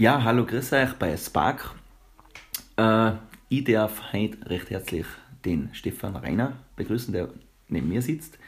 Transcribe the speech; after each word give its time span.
Ja, 0.00 0.24
hallo, 0.24 0.46
grüß 0.46 0.72
euch 0.72 0.94
bei 0.94 1.14
Spark. 1.14 1.74
Äh, 2.78 3.12
ich 3.50 3.64
darf 3.64 4.14
heute 4.14 4.48
recht 4.48 4.70
herzlich 4.70 5.04
den 5.44 5.68
Stefan 5.74 6.16
Reiner 6.16 6.54
begrüßen, 6.76 7.12
der 7.12 7.28
neben 7.68 7.90
mir 7.90 8.00
sitzt. 8.00 8.38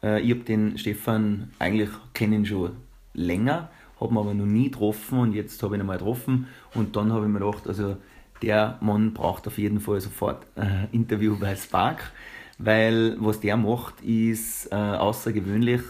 Äh, 0.00 0.20
ich 0.20 0.30
habe 0.30 0.44
den 0.44 0.78
Stefan 0.78 1.50
eigentlich 1.58 1.88
kennen 2.14 2.46
schon 2.46 2.76
länger, 3.14 3.68
habe 3.98 4.14
ihn 4.14 4.18
aber 4.18 4.32
noch 4.32 4.46
nie 4.46 4.70
getroffen 4.70 5.18
und 5.18 5.32
jetzt 5.32 5.60
habe 5.64 5.74
ich 5.74 5.82
ihn 5.82 5.86
mal 5.88 5.98
getroffen 5.98 6.46
und 6.72 6.94
dann 6.94 7.12
habe 7.12 7.26
ich 7.26 7.32
mir 7.32 7.40
gedacht, 7.40 7.66
also 7.66 7.96
der 8.40 8.78
Mann 8.80 9.12
braucht 9.12 9.48
auf 9.48 9.58
jeden 9.58 9.80
Fall 9.80 10.00
sofort 10.00 10.46
ein 10.54 10.88
äh, 10.92 10.94
Interview 10.94 11.36
bei 11.36 11.56
Spark, 11.56 12.12
weil 12.58 13.16
was 13.18 13.40
der 13.40 13.56
macht, 13.56 14.00
ist 14.02 14.70
äh, 14.70 14.76
außergewöhnlich. 14.76 15.82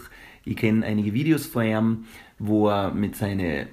Ich 0.43 0.55
kenne 0.55 0.83
einige 0.83 1.13
Videos 1.13 1.45
von 1.45 1.65
ihm, 1.65 2.05
wo 2.39 2.67
er 2.67 2.89
mit 2.89 3.15
seinen 3.15 3.67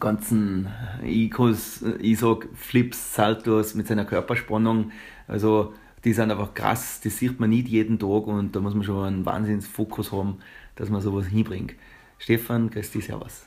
ganzen 0.00 0.68
Icos, 1.04 1.82
ich 2.00 2.18
sag 2.18 2.48
Flips, 2.54 3.14
Saltos 3.14 3.74
mit 3.74 3.86
seiner 3.86 4.04
Körperspannung, 4.04 4.92
also 5.28 5.74
die 6.04 6.12
sind 6.12 6.30
einfach 6.30 6.54
krass, 6.54 7.00
das 7.02 7.18
sieht 7.18 7.38
man 7.38 7.50
nicht 7.50 7.68
jeden 7.68 7.98
Tag 7.98 8.26
und 8.26 8.56
da 8.56 8.60
muss 8.60 8.74
man 8.74 8.82
schon 8.82 9.06
einen 9.06 9.26
Wahnsinnsfokus 9.26 10.12
haben, 10.12 10.38
dass 10.76 10.88
man 10.90 11.00
sowas 11.00 11.26
hinbringt. 11.26 11.74
Stefan, 12.18 12.70
grüß 12.70 12.90
dich, 12.90 13.06
servus. 13.06 13.46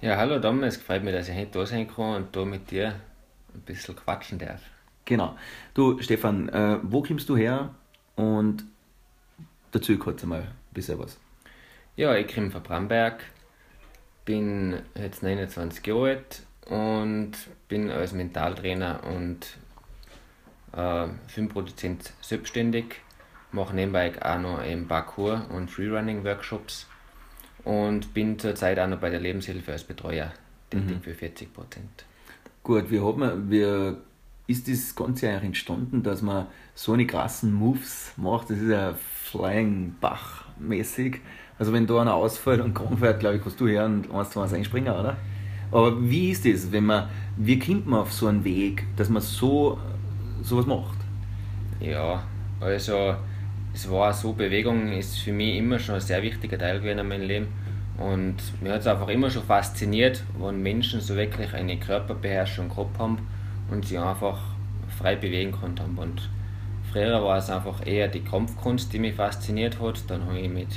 Ja, 0.00 0.16
hallo 0.16 0.38
Dom, 0.38 0.62
es 0.62 0.76
freut 0.76 1.04
mich, 1.04 1.14
dass 1.14 1.28
ich 1.28 1.36
heute 1.36 1.58
da 1.58 1.66
sein 1.66 1.88
kann 1.88 2.16
und 2.16 2.36
da 2.36 2.44
mit 2.44 2.70
dir 2.70 2.96
ein 3.54 3.60
bisschen 3.60 3.96
quatschen 3.96 4.38
darf. 4.38 4.60
Genau. 5.04 5.36
Du, 5.74 6.00
Stefan, 6.00 6.48
äh, 6.48 6.78
wo 6.82 7.02
kommst 7.02 7.28
du 7.28 7.36
her 7.36 7.74
und 8.16 8.64
dazu 9.70 9.96
kurz 9.98 10.22
einmal 10.22 10.40
ein 10.40 10.48
bisschen 10.72 10.98
was. 10.98 11.18
Ja, 11.96 12.14
ich 12.16 12.32
komme 12.34 12.50
von 12.50 12.62
Bramberg, 12.62 13.24
bin 14.24 14.80
jetzt 14.94 15.22
29 15.22 15.86
Jahre 15.86 16.08
alt 16.08 16.42
und 16.66 17.32
bin 17.68 17.90
als 17.90 18.12
Mentaltrainer 18.12 19.00
und 19.04 19.56
äh, 20.72 21.06
Filmproduzent 21.28 22.12
selbstständig. 22.20 22.96
Mache 23.52 23.74
nebenbei 23.74 24.12
auch 24.20 24.40
noch 24.40 24.64
im 24.64 24.88
Parkour 24.88 25.46
und 25.50 25.70
Freerunning-Workshops 25.70 26.86
und 27.64 28.12
bin 28.12 28.38
zurzeit 28.38 28.78
auch 28.78 28.88
noch 28.88 28.98
bei 28.98 29.10
der 29.10 29.20
Lebenshilfe 29.20 29.72
als 29.72 29.84
Betreuer 29.84 30.32
tätig 30.70 30.96
mhm. 30.96 31.02
für 31.02 31.14
40 31.14 31.52
Prozent. 31.52 32.04
Gut, 32.62 32.90
wie, 32.90 33.00
hat 33.00 33.16
man, 33.16 33.50
wie 33.50 33.96
ist 34.46 34.68
das 34.68 34.94
Ganze 34.94 35.28
eigentlich 35.28 35.44
entstanden, 35.44 36.02
dass 36.02 36.22
man 36.22 36.46
so 36.74 36.92
eine 36.92 37.06
krassen 37.06 37.52
Moves 37.52 38.12
macht? 38.16 38.50
Das 38.50 38.58
ist 38.58 38.70
ja 38.70 38.94
Flying 38.94 39.96
Bach-mäßig. 40.58 41.20
Also 41.58 41.72
wenn 41.72 41.86
da 41.86 42.00
einer 42.00 42.14
ausfällt 42.14 42.60
und 42.60 42.74
krank 42.74 43.00
wird, 43.00 43.20
glaube 43.20 43.36
ich, 43.36 43.42
kannst 43.42 43.60
du 43.60 43.68
her 43.68 43.84
und 43.84 44.10
eins 44.12 44.30
zu 44.30 44.40
eins 44.40 44.52
einspringen, 44.52 44.92
oder? 44.92 45.16
Aber 45.70 46.00
wie 46.02 46.30
ist 46.30 46.44
das, 46.44 46.70
wenn 46.72 46.86
man, 46.86 47.08
wie 47.36 47.58
kommt 47.58 47.86
man 47.86 48.00
auf 48.00 48.12
so 48.12 48.26
einen 48.26 48.44
Weg, 48.44 48.84
dass 48.96 49.08
man 49.08 49.22
so 49.22 49.78
sowas 50.42 50.66
macht? 50.66 50.98
Ja, 51.80 52.22
also 52.60 53.14
es 53.72 53.90
war 53.90 54.12
so, 54.12 54.32
Bewegung 54.32 54.92
ist 54.92 55.18
für 55.18 55.32
mich 55.32 55.56
immer 55.56 55.78
schon 55.78 55.96
ein 55.96 56.00
sehr 56.00 56.22
wichtiger 56.22 56.58
Teil 56.58 56.80
gewesen 56.80 56.98
in 56.98 57.08
meinem 57.08 57.26
Leben. 57.26 57.46
Und 57.98 58.36
mir 58.60 58.72
hat 58.72 58.80
es 58.80 58.86
einfach 58.86 59.08
immer 59.08 59.30
schon 59.30 59.44
fasziniert, 59.44 60.24
wenn 60.38 60.62
Menschen 60.62 61.00
so 61.00 61.14
wirklich 61.16 61.52
eine 61.54 61.76
Körperbeherrschung 61.78 62.68
gehabt 62.68 62.98
haben 62.98 63.18
und 63.70 63.86
sie 63.86 63.98
einfach 63.98 64.40
frei 64.98 65.16
bewegen 65.16 65.52
konnten. 65.52 65.96
Und 65.96 66.28
früher 66.94 67.24
war 67.24 67.38
es 67.38 67.50
einfach 67.50 67.84
eher 67.84 68.06
die 68.06 68.22
Kampfkunst, 68.22 68.92
die 68.92 69.00
mich 69.00 69.16
fasziniert 69.16 69.80
hat. 69.80 70.08
Dann 70.08 70.26
habe 70.26 70.38
ich 70.38 70.48
mit 70.48 70.68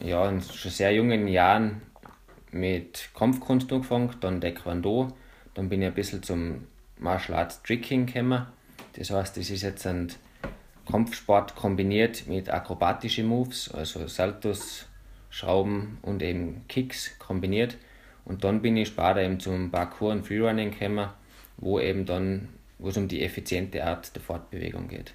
ja, 0.00 0.26
in 0.26 0.40
schon 0.40 0.70
sehr 0.70 0.94
jungen 0.94 1.28
Jahren 1.28 1.82
mit 2.50 3.10
Kampfkunst 3.14 3.70
angefangen, 3.70 4.14
dann 4.20 4.40
Taekwondo, 4.40 5.12
dann 5.52 5.68
bin 5.68 5.82
ich 5.82 5.88
ein 5.88 5.94
bisschen 5.94 6.22
zum 6.22 6.66
Martial 6.98 7.38
Arts 7.38 7.62
Tricking 7.62 8.06
gekommen. 8.06 8.46
Das 8.94 9.10
heißt, 9.10 9.36
das 9.36 9.50
ist 9.50 9.62
jetzt 9.62 9.86
ein 9.86 10.08
Kampfsport 10.90 11.56
kombiniert 11.56 12.26
mit 12.26 12.48
akrobatischen 12.48 13.26
Moves, 13.26 13.70
also 13.74 14.06
Saltos, 14.06 14.86
Schrauben 15.28 15.98
und 16.00 16.22
eben 16.22 16.64
Kicks 16.68 17.18
kombiniert. 17.18 17.76
Und 18.24 18.44
dann 18.44 18.62
bin 18.62 18.78
ich 18.78 18.88
später 18.88 19.20
eben 19.20 19.40
zum 19.40 19.70
Parkour 19.70 20.12
und 20.12 20.26
Freerunning 20.26 20.70
gekommen, 20.70 21.10
wo 21.58 21.78
eben 21.80 22.06
dann, 22.06 22.48
wo 22.78 22.88
es 22.88 22.96
um 22.96 23.08
die 23.08 23.22
effiziente 23.22 23.84
Art 23.84 24.14
der 24.14 24.22
Fortbewegung 24.22 24.88
geht. 24.88 25.14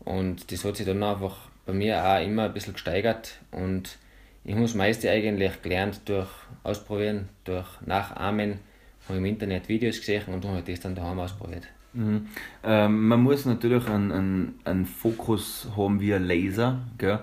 Und 0.00 0.50
das 0.52 0.64
hat 0.64 0.76
sich 0.76 0.86
dann 0.86 1.02
einfach 1.02 1.48
bei 1.66 1.72
mir 1.72 2.02
auch 2.04 2.24
immer 2.24 2.44
ein 2.44 2.54
bisschen 2.54 2.72
gesteigert 2.72 3.40
und 3.50 3.98
ich 4.44 4.54
habe 4.54 4.62
das 4.62 4.74
meiste 4.74 5.10
eigentlich 5.10 5.60
gelernt 5.60 6.00
durch 6.06 6.28
Ausprobieren, 6.62 7.28
durch 7.44 7.66
Nachahmen, 7.84 8.60
habe 9.06 9.18
im 9.18 9.24
Internet 9.26 9.68
Videos 9.68 9.98
gesehen 9.98 10.22
und 10.28 10.44
habe 10.44 10.62
das 10.62 10.80
dann 10.80 10.94
daheim 10.94 11.18
ausprobiert. 11.18 11.68
Mhm. 11.92 12.28
Ähm, 12.62 13.08
man 13.08 13.22
muss 13.22 13.44
natürlich 13.44 13.86
einen, 13.88 14.12
einen, 14.12 14.60
einen 14.64 14.86
Fokus 14.86 15.68
haben 15.76 16.00
wie 16.00 16.14
ein 16.14 16.24
Laser. 16.24 16.80
Gell? 16.96 17.20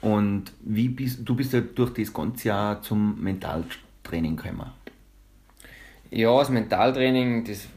Und 0.00 0.52
wie 0.60 0.88
bist, 0.88 1.20
du 1.24 1.34
bist 1.34 1.52
ja 1.52 1.60
durch 1.60 1.92
das 1.92 2.12
ganze 2.12 2.48
Jahr 2.48 2.82
zum 2.82 3.20
Mentaltraining 3.22 4.36
gekommen. 4.36 4.70
Ja, 6.10 6.36
das 6.38 6.50
Mentaltraining, 6.50 7.44
das 7.44 7.68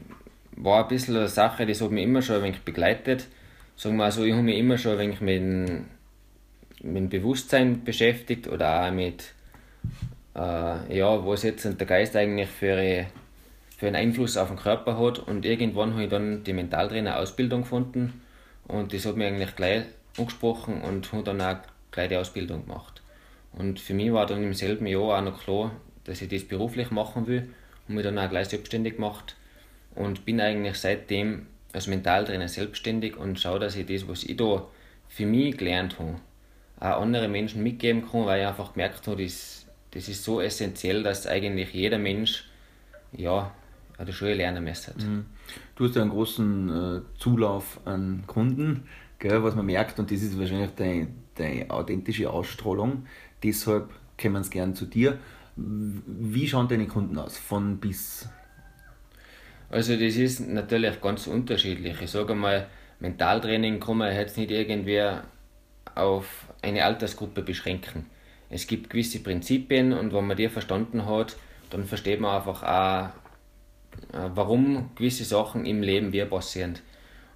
war 0.56 0.82
ein 0.82 0.88
bisschen 0.88 1.16
eine 1.16 1.28
Sache, 1.28 1.66
das 1.66 1.80
hat 1.80 1.90
mich 1.90 2.04
immer 2.04 2.22
schon 2.22 2.36
ein 2.36 2.42
wenig 2.42 2.60
begleitet. 2.60 3.26
Sagen 3.76 3.96
wir 3.96 4.10
so, 4.10 4.24
ich 4.24 4.32
habe 4.32 4.42
mich 4.42 4.58
immer 4.58 4.78
schon 4.78 4.92
ein 4.92 4.98
wenig 4.98 5.20
mit, 5.20 5.42
mit 6.82 6.96
dem 6.96 7.08
Bewusstsein 7.08 7.84
beschäftigt 7.84 8.48
oder 8.48 8.86
auch 8.86 8.92
mit, 8.92 9.32
äh, 10.36 10.96
ja, 10.96 11.26
was 11.26 11.42
jetzt 11.42 11.64
der 11.64 11.86
Geist 11.86 12.14
eigentlich 12.14 12.48
für, 12.48 13.06
für 13.76 13.86
einen 13.86 13.96
Einfluss 13.96 14.36
auf 14.36 14.48
den 14.48 14.58
Körper 14.58 14.98
hat. 14.98 15.18
Und 15.18 15.44
irgendwann 15.44 15.92
habe 15.94 16.04
ich 16.04 16.10
dann 16.10 16.44
die 16.44 16.52
Mentaltrainer-Ausbildung 16.52 17.62
gefunden 17.62 18.22
und 18.68 18.92
das 18.92 19.06
hat 19.06 19.16
mich 19.16 19.26
eigentlich 19.26 19.56
gleich 19.56 19.84
angesprochen 20.16 20.82
und 20.82 21.12
habe 21.12 21.24
dann 21.24 21.40
auch 21.40 21.56
gleich 21.90 22.08
die 22.08 22.16
Ausbildung 22.16 22.66
gemacht. 22.66 23.02
Und 23.52 23.80
für 23.80 23.94
mich 23.94 24.12
war 24.12 24.26
dann 24.26 24.42
im 24.42 24.54
selben 24.54 24.86
Jahr 24.86 25.18
auch 25.18 25.22
noch 25.22 25.42
klar, 25.42 25.72
dass 26.04 26.22
ich 26.22 26.28
das 26.28 26.44
beruflich 26.44 26.90
machen 26.90 27.26
will 27.26 27.48
und 27.88 27.96
mich 27.96 28.04
dann 28.04 28.18
auch 28.18 28.28
gleich 28.28 28.48
selbstständig 28.48 28.96
gemacht 28.96 29.36
und 29.94 30.24
bin 30.24 30.40
eigentlich 30.40 30.76
seitdem 30.76 31.46
als 31.72 31.86
Mentaltrainer 31.86 32.48
selbstständig 32.48 33.16
und 33.16 33.40
schaue, 33.40 33.58
dass 33.58 33.76
ich 33.76 33.86
das, 33.86 34.08
was 34.08 34.24
ich 34.24 34.36
da 34.36 34.66
für 35.08 35.26
mich 35.26 35.56
gelernt 35.56 35.98
habe, 35.98 36.16
auch 36.80 37.02
andere 37.02 37.28
Menschen 37.28 37.62
mitgeben 37.62 38.08
kann, 38.08 38.26
weil 38.26 38.40
ich 38.40 38.46
einfach 38.46 38.72
gemerkt 38.72 39.06
habe, 39.06 39.22
das, 39.22 39.66
das 39.90 40.08
ist 40.08 40.24
so 40.24 40.40
essentiell, 40.40 41.02
dass 41.02 41.26
eigentlich 41.26 41.72
jeder 41.72 41.98
Mensch 41.98 42.48
ja, 43.12 43.52
an 43.98 44.06
der 44.06 44.12
Schule 44.12 44.34
lernen 44.34 44.64
müsste. 44.64 44.94
Mhm. 44.98 45.26
Du 45.76 45.84
hast 45.84 45.96
ja 45.96 46.02
einen 46.02 46.10
großen 46.10 46.68
äh, 46.68 47.00
Zulauf 47.18 47.80
an 47.84 48.24
Kunden, 48.26 48.84
gell, 49.18 49.42
was 49.42 49.54
man 49.54 49.66
merkt, 49.66 49.98
und 49.98 50.10
das 50.10 50.22
ist 50.22 50.38
wahrscheinlich 50.38 50.70
dein, 50.76 51.14
deine 51.34 51.70
authentische 51.70 52.30
Ausstrahlung. 52.30 53.06
Deshalb 53.42 53.90
kommen 54.20 54.42
sie 54.42 54.50
gern 54.50 54.74
zu 54.74 54.86
dir. 54.86 55.18
Wie 55.56 56.48
schauen 56.48 56.68
deine 56.68 56.86
Kunden 56.86 57.18
aus, 57.18 57.38
von 57.38 57.78
bis? 57.78 58.28
Also 59.74 59.96
das 59.96 60.14
ist 60.14 60.38
natürlich 60.38 61.00
ganz 61.00 61.26
unterschiedlich. 61.26 62.00
Ich 62.00 62.12
sage 62.12 62.36
mal, 62.36 62.68
Mentaltraining 63.00 63.80
kann 63.80 63.96
man 63.96 64.14
jetzt 64.14 64.38
nicht 64.38 64.52
irgendwie 64.52 65.02
auf 65.96 66.46
eine 66.62 66.84
Altersgruppe 66.84 67.42
beschränken. 67.42 68.06
Es 68.50 68.68
gibt 68.68 68.88
gewisse 68.88 69.18
Prinzipien 69.18 69.92
und 69.92 70.12
wenn 70.12 70.28
man 70.28 70.36
die 70.36 70.48
verstanden 70.48 71.06
hat, 71.06 71.34
dann 71.70 71.86
versteht 71.86 72.20
man 72.20 72.36
einfach 72.36 72.62
auch, 72.62 74.16
äh, 74.16 74.30
warum 74.32 74.90
gewisse 74.94 75.24
Sachen 75.24 75.66
im 75.66 75.82
Leben 75.82 76.12
wie 76.12 76.24
passieren. 76.24 76.78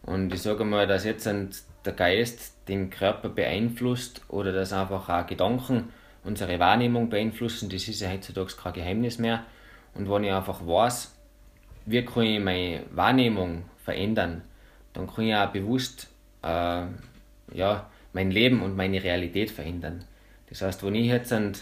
Und 0.03 0.32
ich 0.32 0.43
sage 0.43 0.65
mal, 0.65 0.87
dass 0.87 1.05
jetzt 1.05 1.26
der 1.26 1.93
Geist 1.93 2.69
den 2.69 2.88
Körper 2.88 3.31
beeinflusst 3.31 4.22
oder 4.28 4.53
dass 4.53 4.72
einfach 4.72 5.09
auch 5.09 5.26
Gedanken 5.26 5.88
unsere 6.22 6.60
Wahrnehmung 6.60 7.10
beeinflussen, 7.10 7.69
das 7.69 7.88
ist 7.88 8.00
ja 8.00 8.10
heutzutage 8.10 8.55
kein 8.55 8.75
Geheimnis 8.75 9.19
mehr. 9.19 9.43
Und 9.94 10.09
wenn 10.09 10.22
ich 10.22 10.31
einfach 10.31 10.65
weiß, 10.65 11.18
wie 11.88 12.05
kann 12.05 12.23
ich 12.25 12.40
meine 12.40 12.82
Wahrnehmung 12.90 13.64
verändern, 13.79 14.43
dann 14.93 15.06
kann 15.06 15.25
ich 15.25 15.35
auch 15.35 15.50
bewusst 15.50 16.08
äh, 16.43 16.82
ja, 17.55 17.90
mein 18.12 18.31
Leben 18.31 18.62
und 18.62 18.76
meine 18.76 19.02
Realität 19.02 19.50
verändern. 19.50 20.05
Das 20.49 20.62
heißt, 20.62 20.85
wenn 20.85 20.94
ich 20.94 21.06
jetzt 21.06 21.32
in 21.32 21.55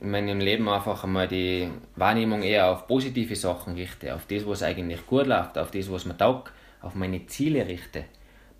meinem 0.00 0.40
Leben 0.40 0.68
einfach 0.68 1.04
einmal 1.04 1.28
die 1.28 1.68
Wahrnehmung 1.96 2.42
eher 2.42 2.70
auf 2.70 2.86
positive 2.86 3.36
Sachen 3.36 3.74
richte, 3.74 4.14
auf 4.14 4.26
das, 4.26 4.46
was 4.46 4.62
eigentlich 4.62 5.06
gut 5.06 5.26
läuft, 5.26 5.56
auf 5.58 5.70
das, 5.70 5.90
was 5.90 6.04
mir 6.04 6.16
taugt, 6.16 6.52
auf 6.82 6.94
meine 6.94 7.26
Ziele 7.26 7.66
richte, 7.66 8.04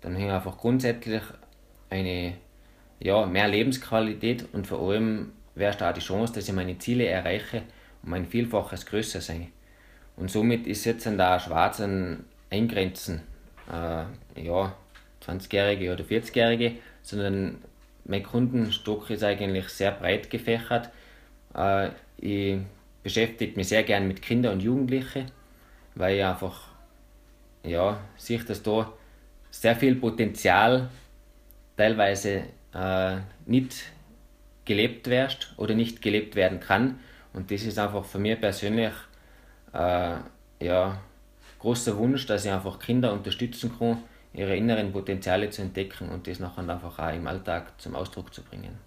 dann 0.01 0.13
habe 0.15 0.25
ich 0.25 0.31
einfach 0.31 0.57
grundsätzlich 0.57 1.21
eine 1.89 2.33
ja, 2.99 3.25
mehr 3.25 3.47
Lebensqualität 3.47 4.45
und 4.53 4.65
vor 4.65 4.89
allem 4.89 5.33
wäre 5.53 5.75
da 5.77 5.93
die 5.93 6.01
Chance, 6.01 6.33
dass 6.33 6.47
ich 6.47 6.55
meine 6.55 6.77
Ziele 6.79 7.05
erreiche 7.05 7.63
und 8.01 8.09
mein 8.09 8.25
Vielfaches 8.25 8.85
größer 8.85 9.21
sein. 9.21 9.47
Und 10.17 10.29
somit 10.31 10.67
ist 10.67 10.85
jetzt 10.85 11.07
an 11.07 11.17
der 11.17 11.39
schwarzen 11.39 12.25
Eingrenzen, 12.49 13.21
äh, 13.71 14.43
ja, 14.43 14.75
20-Jährige 15.25 15.93
oder 15.93 16.03
40-Jährige, 16.03 16.73
sondern 17.03 17.57
mein 18.05 18.23
Kundenstock 18.23 19.09
ist 19.09 19.23
eigentlich 19.23 19.69
sehr 19.69 19.91
breit 19.91 20.29
gefächert. 20.29 20.89
Äh, 21.55 21.89
ich 22.17 22.59
beschäftige 23.03 23.55
mich 23.55 23.69
sehr 23.69 23.83
gern 23.83 24.07
mit 24.07 24.21
Kindern 24.21 24.53
und 24.53 24.61
Jugendlichen, 24.61 25.31
weil 25.95 26.17
ich 26.17 26.25
einfach 26.25 26.67
ja, 27.63 27.99
sehe, 28.17 28.39
dass 28.39 28.63
da 28.63 28.91
sehr 29.51 29.75
viel 29.75 29.95
Potenzial 29.95 30.89
teilweise 31.75 32.43
äh, 32.73 33.17
nicht 33.45 33.91
gelebt 34.65 35.07
wird 35.09 35.53
oder 35.57 35.75
nicht 35.75 36.01
gelebt 36.01 36.35
werden 36.35 36.59
kann. 36.59 36.99
Und 37.33 37.51
das 37.51 37.63
ist 37.63 37.77
einfach 37.77 38.03
für 38.03 38.19
mich 38.19 38.39
persönlich 38.39 38.93
äh, 39.73 40.15
ja, 40.59 40.99
großer 41.59 41.97
Wunsch, 41.97 42.25
dass 42.25 42.45
ich 42.45 42.51
einfach 42.51 42.79
Kinder 42.79 43.13
unterstützen 43.13 43.71
kann, 43.77 44.03
ihre 44.33 44.55
inneren 44.55 44.91
Potenziale 44.91 45.49
zu 45.49 45.61
entdecken 45.61 46.09
und 46.09 46.27
das 46.27 46.39
nachher 46.39 46.67
einfach 46.67 46.99
auch 46.99 47.13
im 47.13 47.27
Alltag 47.27 47.79
zum 47.79 47.95
Ausdruck 47.95 48.33
zu 48.33 48.41
bringen. 48.43 48.77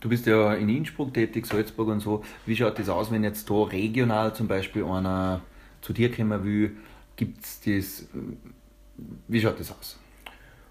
Du 0.00 0.08
bist 0.08 0.26
ja 0.26 0.54
in 0.54 0.68
Innsbruck 0.68 1.12
tätig, 1.12 1.46
Salzburg 1.46 1.88
und 1.88 2.00
so. 2.00 2.24
Wie 2.46 2.56
schaut 2.56 2.78
das 2.78 2.88
aus, 2.88 3.10
wenn 3.10 3.22
jetzt 3.22 3.50
da 3.50 3.62
regional 3.64 4.34
zum 4.34 4.48
Beispiel 4.48 4.84
einer 4.84 5.42
zu 5.82 5.92
dir 5.92 6.10
kommen 6.10 6.42
will? 6.42 6.76
Gibt 7.16 7.44
es 7.44 7.60
das? 7.60 8.08
Wie 9.28 9.40
schaut 9.40 9.60
das 9.60 9.70
aus? 9.70 9.98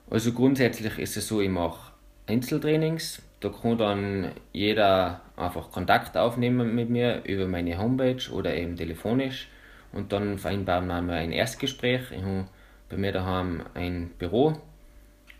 Also 0.10 0.34
grundsätzlich 0.34 0.98
ist 0.98 1.16
es 1.18 1.28
so, 1.28 1.42
ich 1.42 1.50
mache 1.50 1.92
Einzeltrainings. 2.26 3.22
Da 3.40 3.50
kann 3.50 3.78
dann 3.78 4.32
jeder 4.52 5.22
einfach 5.38 5.72
Kontakt 5.72 6.18
aufnehmen 6.18 6.76
mit 6.76 6.90
mir 6.90 7.24
über 7.24 7.48
meine 7.48 7.78
Homepage 7.78 8.30
oder 8.32 8.54
eben 8.56 8.76
telefonisch. 8.76 9.48
Und 9.92 10.12
dann 10.12 10.38
vereinbaren 10.38 10.88
wir 10.88 11.14
ein 11.14 11.32
Erstgespräch. 11.32 12.12
Ich 12.12 12.22
habe 12.22 12.46
bei 12.90 12.98
mir 12.98 13.12
daheim 13.12 13.64
ein 13.74 14.12
Büro, 14.18 14.54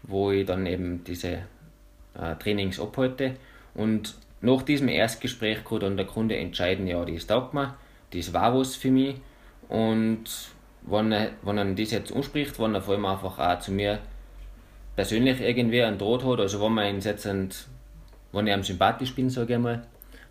wo 0.04 0.32
ich 0.32 0.46
dann 0.46 0.66
eben 0.66 1.04
diese 1.04 1.40
äh, 2.16 2.36
Trainings 2.40 2.80
abhalte. 2.80 3.36
Und 3.76 4.16
nach 4.42 4.62
diesem 4.62 4.88
Erstgespräch 4.88 5.64
kann 5.66 5.82
dann 5.82 5.98
der 5.98 6.06
Kunde 6.06 6.38
entscheiden, 6.38 6.88
ja, 6.88 7.04
das 7.04 7.28
taugt 7.28 7.54
mir, 7.54 7.76
das 8.14 8.34
war 8.34 8.58
was 8.58 8.76
für 8.76 8.92
mich. 8.92 9.16
Und 9.68 10.24
wenn 10.84 11.12
er, 11.12 11.32
wenn 11.42 11.58
er 11.58 11.66
das 11.66 11.92
jetzt 11.92 12.16
anspricht, 12.16 12.60
wenn 12.60 12.76
er 12.76 12.82
vor 12.82 12.96
allem 12.96 13.06
einfach 13.06 13.38
auch 13.38 13.60
zu 13.60 13.72
mir 13.72 14.00
persönlich 14.96 15.42
irgendwie 15.42 15.84
einen 15.84 15.98
Draht 15.98 16.24
hat, 16.24 16.40
also 16.40 16.62
wenn 16.62 16.74
man 16.74 16.96
ihn 16.96 17.02
jetzt, 17.02 17.28
wenn 18.32 18.48
ich 18.48 18.54
ihm 18.54 18.64
sympathisch 18.64 19.14
bin, 19.16 19.30
sage 19.30 19.54
ich 19.54 19.60
mal, 19.60 19.84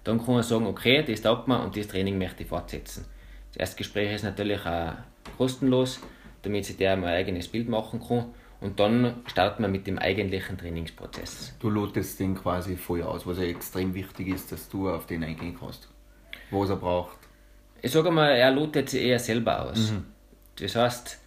dann 0.05 0.25
kann 0.25 0.37
er 0.37 0.43
sagen, 0.43 0.67
okay, 0.67 1.03
das 1.03 1.23
taugt 1.23 1.49
mir 1.49 1.63
und 1.63 1.77
das 1.77 1.89
Training 1.89 2.19
möchte 2.19 2.43
ich 2.43 2.49
fortsetzen. 2.49 3.05
Das 3.53 3.59
Erstgespräch 3.59 4.15
ist 4.15 4.25
natürlich 4.25 4.65
auch 4.65 4.93
kostenlos, 5.37 6.01
damit 6.43 6.65
sich 6.65 6.77
der 6.77 6.93
ein 6.93 7.05
eigenes 7.05 7.49
Bild 7.49 7.69
machen 7.69 8.01
kann. 8.01 8.27
Und 8.61 8.81
dann 8.81 9.23
startet 9.27 9.61
man 9.61 9.71
mit 9.71 9.87
dem 9.87 9.99
eigentlichen 9.99 10.59
Trainingsprozess. 10.59 11.55
Du 11.61 11.71
lotest 11.71 12.19
den 12.19 12.35
quasi 12.35 12.77
vorher 12.77 13.09
aus, 13.09 13.27
was 13.27 13.39
ja 13.39 13.45
extrem 13.45 13.95
wichtig 13.95 14.29
ist, 14.29 14.51
dass 14.51 14.69
du 14.69 14.91
auf 14.91 15.07
den 15.07 15.23
eingehen 15.23 15.57
kannst. 15.59 15.89
Was 16.51 16.71
er 16.71 16.77
braucht. 16.77 17.19
Ich 17.83 17.93
sage 17.93 18.11
mal, 18.11 18.31
er 18.31 18.51
lotet 18.51 18.91
sich 18.91 19.03
eher 19.03 19.21
selber 19.21 19.67
aus. 19.67 19.93
Mhm. 19.93 20.07
Das 20.57 20.75
heißt, 20.75 21.21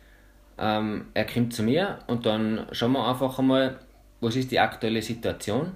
ähm, 0.58 1.06
er 1.14 1.26
kommt 1.26 1.54
zu 1.54 1.64
mir 1.64 2.00
und 2.08 2.26
dann 2.26 2.68
schauen 2.72 2.92
wir 2.92 3.08
einfach 3.08 3.40
einmal, 3.40 3.80
was 4.20 4.36
ist 4.36 4.52
die 4.52 4.60
aktuelle 4.60 5.02
Situation. 5.02 5.72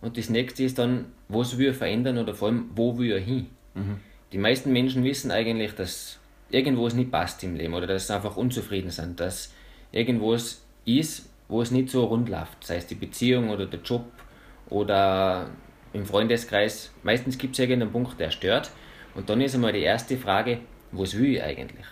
Und 0.00 0.18
das 0.18 0.28
nächste 0.28 0.62
ist 0.62 0.78
dann, 0.78 1.06
was 1.28 1.58
will 1.58 1.68
er 1.68 1.74
verändern 1.74 2.18
oder 2.18 2.34
vor 2.34 2.48
allem, 2.48 2.70
wo 2.74 2.98
will 2.98 3.12
er 3.12 3.20
hin. 3.20 3.46
Mhm. 3.74 4.00
Die 4.32 4.38
meisten 4.38 4.72
Menschen 4.72 5.04
wissen 5.04 5.30
eigentlich, 5.30 5.72
dass 5.72 6.18
irgendwas 6.50 6.94
nicht 6.94 7.10
passt 7.10 7.42
im 7.44 7.56
Leben 7.56 7.74
oder 7.74 7.86
dass 7.86 8.06
sie 8.06 8.14
einfach 8.14 8.36
unzufrieden 8.36 8.90
sind, 8.90 9.20
dass 9.20 9.52
irgendwas 9.92 10.62
ist, 10.84 11.28
wo 11.48 11.62
es 11.62 11.70
nicht 11.70 11.90
so 11.90 12.04
rund 12.04 12.28
läuft, 12.28 12.64
sei 12.64 12.76
es 12.76 12.86
die 12.86 12.94
Beziehung 12.94 13.50
oder 13.50 13.66
der 13.66 13.80
Job 13.80 14.04
oder 14.68 15.50
im 15.92 16.04
Freundeskreis. 16.04 16.92
Meistens 17.02 17.38
gibt 17.38 17.54
es 17.54 17.60
irgendeinen 17.60 17.92
Punkt, 17.92 18.18
der 18.20 18.30
stört. 18.30 18.70
Und 19.14 19.30
dann 19.30 19.40
ist 19.40 19.54
einmal 19.54 19.72
die 19.72 19.80
erste 19.80 20.16
Frage, 20.16 20.58
was 20.92 21.16
will 21.16 21.36
ich 21.36 21.42
eigentlich? 21.42 21.86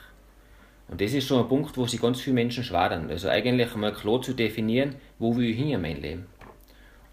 Und 0.88 1.00
das 1.00 1.14
ist 1.14 1.26
schon 1.26 1.40
ein 1.40 1.48
Punkt, 1.48 1.76
wo 1.76 1.86
sich 1.86 2.00
ganz 2.00 2.20
viele 2.20 2.34
Menschen 2.34 2.62
schwadern. 2.62 3.08
Also 3.08 3.28
eigentlich 3.28 3.72
einmal 3.72 3.94
klar 3.94 4.20
zu 4.20 4.34
definieren, 4.34 4.96
wo 5.18 5.34
will 5.36 5.46
ich 5.46 5.56
hin 5.56 5.70
in 5.70 5.80
mein 5.80 6.00
Leben. 6.00 6.26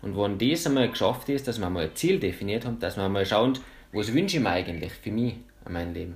Und 0.01 0.17
wenn 0.17 0.37
das 0.37 0.65
einmal 0.65 0.89
geschafft 0.89 1.29
ist, 1.29 1.47
dass 1.47 1.59
wir 1.59 1.69
mal 1.69 1.83
ein 1.83 1.95
Ziel 1.95 2.19
definiert 2.19 2.65
haben, 2.65 2.79
dass 2.79 2.97
wir 2.97 3.07
mal 3.07 3.25
schauen, 3.25 3.57
was 3.91 4.13
wünsche 4.13 4.37
ich 4.37 4.43
mir 4.43 4.49
eigentlich 4.49 4.93
für 4.93 5.11
mich 5.11 5.35
in 5.65 5.73
meinem 5.73 5.93
Leben, 5.93 6.15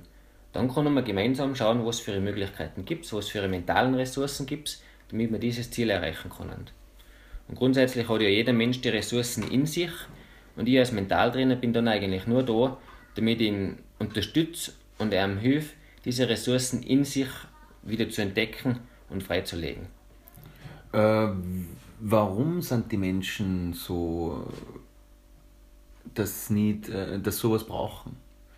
dann 0.52 0.72
können 0.72 0.94
wir 0.94 1.02
gemeinsam 1.02 1.54
schauen, 1.54 1.84
was 1.84 2.00
für 2.00 2.18
Möglichkeiten 2.18 2.84
gibt 2.84 3.04
es, 3.04 3.12
was 3.12 3.28
für 3.28 3.46
mentalen 3.46 3.94
Ressourcen 3.94 4.46
gibt 4.46 4.68
es, 4.68 4.82
damit 5.10 5.30
wir 5.30 5.38
dieses 5.38 5.70
Ziel 5.70 5.90
erreichen 5.90 6.30
können. 6.30 6.70
Und 7.48 7.54
grundsätzlich 7.54 8.08
hat 8.08 8.20
ja 8.22 8.28
jeder 8.28 8.52
Mensch 8.52 8.80
die 8.80 8.88
Ressourcen 8.88 9.48
in 9.50 9.66
sich 9.66 9.90
und 10.56 10.68
ich 10.68 10.78
als 10.78 10.92
Mentaltrainer 10.92 11.56
bin 11.56 11.72
dann 11.72 11.86
eigentlich 11.86 12.26
nur 12.26 12.42
da, 12.42 12.78
damit 13.14 13.40
ich 13.40 13.48
ihn 13.48 13.78
unterstütze 13.98 14.72
und 14.98 15.12
er 15.12 15.26
ihm 15.26 15.38
hilft, 15.38 15.74
diese 16.04 16.28
Ressourcen 16.28 16.82
in 16.82 17.04
sich 17.04 17.28
wieder 17.82 18.08
zu 18.08 18.22
entdecken 18.22 18.80
und 19.10 19.22
freizulegen. 19.22 19.86
Äh, 20.92 21.28
warum 22.00 22.62
sind 22.62 22.90
die 22.92 22.96
Menschen 22.96 23.72
so, 23.72 24.46
dass 26.14 26.50
nicht, 26.50 26.88
äh, 26.88 27.18
dass 27.18 27.38
sowas 27.38 27.64
brauchen? 27.64 28.16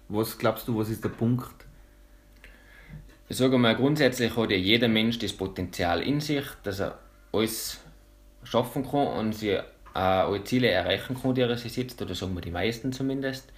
Was 0.08 0.38
glaubst 0.38 0.69
du, 0.69 0.79
was 0.79 0.88
ist 0.88 1.05
der 1.05 1.11
Punkt? 1.11 1.67
Ich 3.29 3.37
sage 3.37 3.58
mal, 3.58 3.76
grundsätzlich 3.76 4.35
hat 4.37 4.50
ja 4.50 4.56
jeder 4.56 4.88
Mensch 4.88 5.19
das 5.19 5.35
Potenzial 5.35 6.02
in 6.02 6.20
sich, 6.20 6.46
dass 6.62 6.81
er 6.81 6.99
alles 7.32 7.79
schaffen 8.43 8.88
kann 8.88 9.06
und 9.06 9.35
sie 9.35 9.50
äh, 9.50 9.62
alle 9.94 10.43
Ziele 10.44 10.69
erreichen 10.69 11.17
kann, 11.20 11.35
die 11.35 11.43
er 11.43 11.56
sich 11.58 11.73
setzt, 11.73 12.00
oder 12.00 12.14
sagen 12.14 12.35
wir 12.35 12.40
die 12.40 12.50
meisten 12.50 12.93
zumindest. 12.93 13.52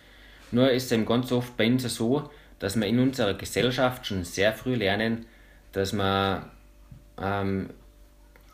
Nur 0.51 0.71
ist 0.71 0.87
es 0.87 0.93
eben 0.93 1.07
ganz 1.07 1.31
oft 1.31 1.57
bei 1.57 1.67
uns 1.67 1.83
so, 1.95 2.29
dass 2.59 2.77
wir 2.77 2.87
in 2.87 2.99
unserer 2.99 3.35
Gesellschaft 3.35 4.07
schon 4.07 4.25
sehr 4.25 4.53
früh 4.53 4.75
lernen, 4.75 5.27
dass 5.73 5.93
man 5.93 6.51
ähm, 7.21 7.71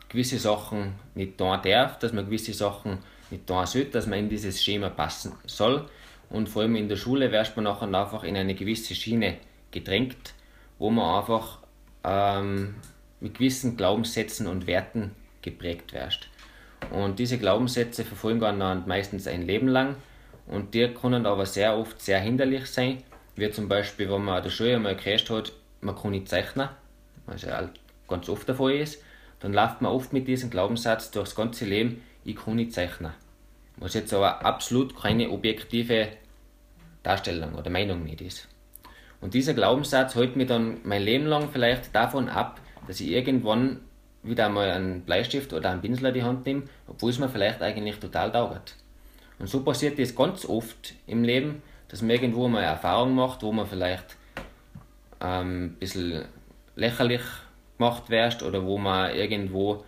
gewisse 0.09 0.39
Sachen 0.39 0.93
nicht 1.15 1.37
tun 1.37 1.59
darf, 1.63 1.99
dass 1.99 2.13
man 2.13 2.25
gewisse 2.25 2.53
Sachen 2.53 2.99
nicht 3.29 3.45
tun 3.47 3.65
sollte, 3.65 3.91
dass 3.91 4.07
man 4.07 4.19
in 4.19 4.29
dieses 4.29 4.63
Schema 4.63 4.89
passen 4.89 5.33
soll. 5.45 5.87
Und 6.29 6.49
vor 6.49 6.61
allem 6.61 6.75
in 6.75 6.89
der 6.89 6.97
Schule 6.97 7.31
wird 7.31 7.55
man 7.55 7.63
nachher 7.63 7.87
einfach 7.87 8.23
in 8.23 8.35
eine 8.35 8.55
gewisse 8.55 8.95
Schiene 8.95 9.37
gedrängt, 9.71 10.33
wo 10.77 10.89
man 10.89 11.19
einfach 11.19 11.59
ähm, 12.03 12.75
mit 13.19 13.35
gewissen 13.35 13.77
Glaubenssätzen 13.77 14.47
und 14.47 14.67
Werten 14.67 15.11
geprägt 15.41 15.93
wird. 15.93 16.27
Und 16.91 17.19
diese 17.19 17.37
Glaubenssätze 17.37 18.03
verfolgen 18.03 18.59
dann 18.59 18.87
meistens 18.87 19.27
ein 19.27 19.45
Leben 19.45 19.67
lang 19.67 19.95
und 20.45 20.73
die 20.73 20.87
können 20.89 21.25
aber 21.25 21.45
sehr 21.45 21.77
oft 21.77 22.01
sehr 22.01 22.19
hinderlich 22.19 22.67
sein 22.67 23.03
wie 23.37 23.51
zum 23.51 23.69
Beispiel, 23.69 24.09
wenn 24.09 24.25
man 24.25 24.37
an 24.37 24.43
der 24.43 24.49
Schule 24.49 24.75
einmal 24.75 24.95
gehört 24.95 25.29
hat, 25.29 25.53
man 25.81 25.95
kann 25.95 26.11
nicht 26.11 26.27
zeichnen, 26.27 26.69
was 27.27 27.43
ja 27.43 27.69
ganz 28.07 28.27
oft 28.29 28.47
der 28.47 28.55
Fall 28.55 28.73
ist, 28.73 29.01
dann 29.39 29.53
läuft 29.53 29.81
man 29.81 29.91
oft 29.91 30.13
mit 30.13 30.27
diesem 30.27 30.49
Glaubenssatz 30.49 31.11
durchs 31.11 31.35
ganze 31.35 31.65
Leben, 31.65 32.01
ich 32.23 32.35
kann 32.35 32.55
nicht 32.55 32.73
zeichnen. 32.73 33.13
Was 33.77 33.93
jetzt 33.93 34.13
aber 34.13 34.43
absolut 34.43 34.99
keine 34.99 35.29
objektive 35.29 36.09
Darstellung 37.03 37.53
oder 37.53 37.69
Meinung 37.69 38.03
nicht 38.03 38.21
ist. 38.21 38.47
Und 39.21 39.33
dieser 39.33 39.53
Glaubenssatz 39.53 40.15
hält 40.15 40.35
mich 40.35 40.47
dann 40.47 40.79
mein 40.83 41.01
Leben 41.01 41.25
lang 41.25 41.49
vielleicht 41.51 41.95
davon 41.95 42.29
ab, 42.29 42.59
dass 42.87 42.99
ich 42.99 43.09
irgendwann 43.09 43.79
wieder 44.23 44.47
einmal 44.47 44.71
einen 44.71 45.01
Bleistift 45.01 45.53
oder 45.53 45.69
einen 45.71 45.81
Pinsel 45.81 46.07
in 46.07 46.13
die 46.13 46.23
Hand 46.23 46.45
nehme, 46.45 46.63
obwohl 46.87 47.11
es 47.11 47.19
mir 47.19 47.29
vielleicht 47.29 47.61
eigentlich 47.61 47.99
total 47.99 48.31
dauert. 48.31 48.75
Und 49.39 49.47
so 49.47 49.61
passiert 49.63 49.99
das 49.99 50.15
ganz 50.15 50.45
oft 50.45 50.95
im 51.05 51.23
Leben, 51.23 51.61
dass 51.89 52.01
man 52.01 52.11
irgendwo 52.11 52.47
mal 52.47 52.59
eine 52.59 52.67
Erfahrung 52.67 53.15
macht, 53.15 53.43
wo 53.43 53.51
man 53.51 53.67
vielleicht 53.67 54.17
ähm, 55.21 55.65
ein 55.65 55.75
bisschen 55.79 56.25
lächerlich 56.75 57.21
gemacht 57.77 58.09
wird 58.09 58.43
oder 58.43 58.65
wo 58.65 58.77
man 58.77 59.13
irgendwo 59.13 59.83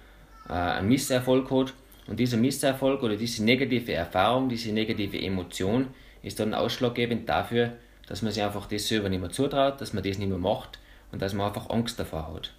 äh, 0.47 0.53
einen 0.53 0.89
Misserfolg 0.89 1.49
hat. 1.51 1.73
Und 2.07 2.19
dieser 2.19 2.37
Misserfolg 2.37 3.03
oder 3.03 3.15
diese 3.15 3.43
negative 3.43 3.93
Erfahrung, 3.93 4.49
diese 4.49 4.71
negative 4.71 5.21
Emotion 5.21 5.87
ist 6.23 6.39
dann 6.39 6.53
ausschlaggebend 6.53 7.29
dafür, 7.29 7.73
dass 8.07 8.21
man 8.21 8.31
sich 8.31 8.43
einfach 8.43 8.65
das 8.67 8.87
selber 8.87 9.09
nicht 9.09 9.21
mehr 9.21 9.29
zutraut, 9.29 9.79
dass 9.79 9.93
man 9.93 10.03
das 10.03 10.17
nicht 10.17 10.29
mehr 10.29 10.37
macht 10.37 10.79
und 11.11 11.21
dass 11.21 11.33
man 11.33 11.47
einfach 11.47 11.69
Angst 11.69 11.99
davor 11.99 12.33
hat. 12.33 12.53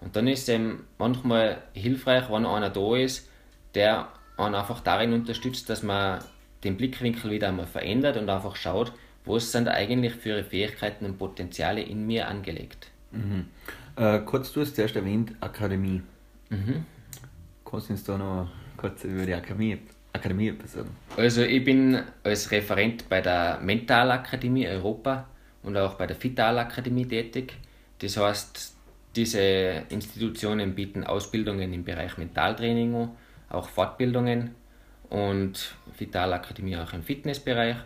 Und 0.00 0.14
dann 0.14 0.28
ist 0.28 0.42
es 0.42 0.48
eben 0.48 0.86
manchmal 0.98 1.62
hilfreich, 1.74 2.30
wenn 2.30 2.46
einer 2.46 2.70
da 2.70 2.96
ist, 2.96 3.28
der 3.74 4.08
einen 4.36 4.54
einfach 4.54 4.80
darin 4.80 5.12
unterstützt, 5.12 5.68
dass 5.68 5.82
man 5.82 6.20
den 6.64 6.76
Blickwinkel 6.76 7.30
wieder 7.30 7.48
einmal 7.48 7.66
verändert 7.66 8.16
und 8.16 8.28
einfach 8.28 8.56
schaut, 8.56 8.92
was 9.24 9.52
sind 9.52 9.68
eigentlich 9.68 10.14
für 10.14 10.30
ihre 10.30 10.44
Fähigkeiten 10.44 11.04
und 11.04 11.18
Potenziale 11.18 11.82
in 11.82 12.06
mir 12.06 12.28
angelegt. 12.28 12.88
Mhm. 13.10 13.46
Äh, 13.98 14.20
kurz, 14.20 14.52
du 14.52 14.60
hast 14.60 14.76
zuerst 14.76 14.94
erwähnt 14.94 15.32
Akademie. 15.40 16.02
Mhm. 16.50 16.84
Kannst 17.64 17.88
du 17.88 17.92
uns 17.94 18.04
da 18.04 18.16
noch 18.16 18.48
kurz 18.76 19.02
über 19.02 19.26
die 19.26 19.34
Akademie, 19.34 19.78
Akademie 20.12 20.50
etwas 20.50 20.74
sagen? 20.74 20.90
Also 21.16 21.42
ich 21.42 21.64
bin 21.64 22.00
als 22.22 22.50
Referent 22.52 23.08
bei 23.08 23.20
der 23.20 23.58
Mentalakademie 23.60 24.68
Europa 24.68 25.26
und 25.64 25.76
auch 25.76 25.94
bei 25.94 26.06
der 26.06 26.22
Vitalakademie 26.22 27.06
tätig. 27.06 27.54
Das 27.98 28.16
heißt, 28.16 28.76
diese 29.16 29.82
Institutionen 29.88 30.76
bieten 30.76 31.02
Ausbildungen 31.02 31.72
im 31.72 31.82
Bereich 31.82 32.18
Mentaltraining 32.18 32.94
an, 32.94 33.10
auch 33.50 33.68
Fortbildungen 33.68 34.54
und 35.10 35.74
Vitalakademie 35.98 36.76
auch 36.76 36.92
im 36.92 37.02
Fitnessbereich. 37.02 37.76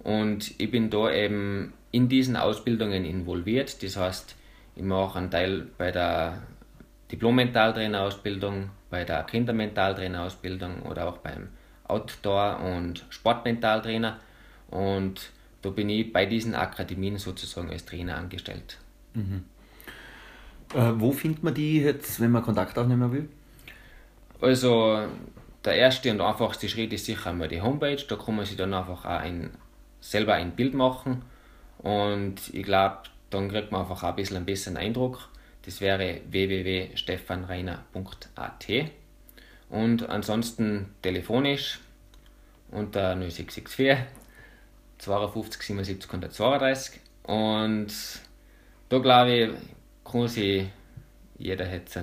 Und 0.00 0.60
ich 0.60 0.70
bin 0.72 0.90
da 0.90 1.12
eben 1.12 1.72
in 1.92 2.08
diesen 2.08 2.34
Ausbildungen 2.34 3.04
involviert. 3.04 3.80
Das 3.84 3.96
heißt, 3.96 4.34
ich 4.74 4.82
mache 4.82 5.18
einen 5.18 5.30
Teil 5.30 5.68
bei 5.78 5.90
der 5.90 6.42
Diplom-Mentaltrainer-Ausbildung, 7.10 8.70
bei 8.90 9.04
der 9.04 9.22
Kindermentaltrainer-Ausbildung 9.24 10.82
oder 10.82 11.08
auch 11.08 11.18
beim 11.18 11.48
Outdoor- 11.84 12.60
und 12.60 13.04
Sportmentaltrainer. 13.10 14.18
Und 14.70 15.30
da 15.60 15.70
bin 15.70 15.88
ich 15.90 16.12
bei 16.12 16.26
diesen 16.26 16.54
Akademien 16.54 17.18
sozusagen 17.18 17.70
als 17.70 17.84
Trainer 17.84 18.16
angestellt. 18.16 18.78
Mhm. 19.14 19.44
Äh, 20.74 20.92
wo 20.94 21.12
findet 21.12 21.42
man 21.42 21.54
die 21.54 21.80
jetzt, 21.80 22.20
wenn 22.20 22.30
man 22.30 22.42
Kontakt 22.42 22.78
aufnehmen 22.78 23.12
will? 23.12 23.28
Also 24.40 25.06
der 25.64 25.74
erste 25.74 26.10
und 26.10 26.20
einfachste 26.20 26.68
Schritt 26.68 26.92
ist 26.92 27.04
sicher 27.04 27.30
einmal 27.30 27.48
die 27.48 27.60
Homepage. 27.60 28.02
Da 28.08 28.16
kann 28.16 28.36
man 28.36 28.46
sich 28.46 28.56
dann 28.56 28.74
einfach 28.74 29.04
auch 29.04 29.10
ein, 29.10 29.50
selber 30.00 30.34
ein 30.34 30.52
Bild 30.52 30.74
machen. 30.74 31.22
Und 31.78 32.36
ich 32.52 32.64
glaube, 32.64 32.98
dann 33.32 33.48
kriegt 33.48 33.72
man 33.72 33.80
einfach 33.82 34.02
ein 34.02 34.16
bisschen 34.16 34.36
einen 34.36 34.46
besseren 34.46 34.76
Eindruck. 34.76 35.28
Das 35.62 35.80
wäre 35.80 36.20
www.stefanreiner.at. 36.28 38.66
Und 39.70 40.08
ansonsten 40.08 40.94
telefonisch 41.00 41.78
unter 42.70 43.14
0664 43.14 43.96
52 44.98 45.62
77 45.62 46.10
132. 46.10 47.00
Und 47.22 47.92
da 48.88 48.98
glaube 48.98 49.32
ich, 49.32 49.50
kann 50.04 50.26
sich 50.28 50.66
jeder 51.38 51.72
jetzt 51.72 51.98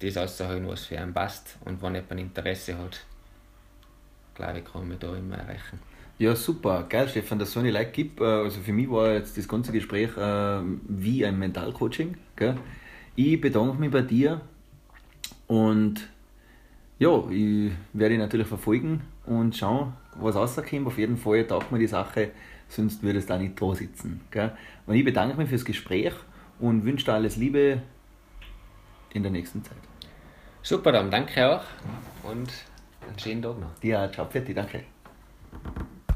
das 0.00 0.16
auszuholen, 0.16 0.66
was 0.68 0.86
für 0.86 0.98
einen 0.98 1.14
passt. 1.14 1.56
Und 1.64 1.80
wenn 1.82 1.94
jemand 1.94 2.20
Interesse 2.20 2.76
hat, 2.76 3.04
glaube 4.34 4.58
ich, 4.58 4.64
kann 4.64 4.88
man 4.88 4.98
da 4.98 5.14
immer 5.14 5.38
erreichen. 5.38 5.78
Ja, 6.18 6.36
super. 6.36 6.86
Geil, 6.88 7.08
Stefan, 7.08 7.38
dass 7.38 7.48
es 7.48 7.54
so 7.54 7.60
eine 7.60 7.70
Like 7.70 7.92
gibt. 7.92 8.20
Äh, 8.20 8.24
also 8.24 8.60
für 8.60 8.72
mich 8.72 8.90
war 8.90 9.12
jetzt 9.12 9.36
das 9.36 9.48
ganze 9.48 9.72
Gespräch 9.72 10.16
äh, 10.16 10.60
wie 10.88 11.24
ein 11.26 11.38
Mentalcoaching. 11.38 12.16
Gell? 12.36 12.56
Ich 13.16 13.40
bedanke 13.40 13.78
mich 13.78 13.90
bei 13.90 14.02
dir 14.02 14.40
und 15.46 16.08
ja, 16.98 17.28
ich 17.30 17.72
werde 17.92 18.14
ihn 18.14 18.20
natürlich 18.20 18.46
verfolgen 18.46 19.02
und 19.26 19.56
schauen, 19.56 19.94
was 20.14 20.36
rauskommt. 20.36 20.86
Auf 20.86 20.98
jeden 20.98 21.16
Fall 21.16 21.46
taugt 21.46 21.72
mir 21.72 21.78
die 21.78 21.86
Sache, 21.86 22.30
sonst 22.68 23.02
würde 23.02 23.18
es 23.18 23.26
da 23.26 23.36
nicht 23.36 23.60
da 23.60 23.74
sitzen. 23.74 24.20
Gell? 24.30 24.52
Und 24.86 24.94
ich 24.94 25.04
bedanke 25.04 25.36
mich 25.36 25.48
fürs 25.48 25.64
Gespräch 25.64 26.14
und 26.60 26.84
wünsche 26.84 27.06
dir 27.06 27.14
alles 27.14 27.36
Liebe 27.36 27.82
in 29.12 29.22
der 29.22 29.32
nächsten 29.32 29.64
Zeit. 29.64 29.76
Super, 30.62 30.92
dann 30.92 31.10
danke 31.10 31.50
auch 31.50 31.64
und 32.22 32.52
einen 33.06 33.18
schönen 33.18 33.42
Tag 33.42 33.58
noch. 33.58 33.82
Ja, 33.82 34.10
ciao, 34.10 34.26
Fetti, 34.26 34.54
danke. 34.54 34.84